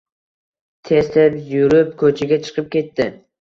[0.89, 3.09] Tez-tez yurib ko‘chaga chiqib ketdi.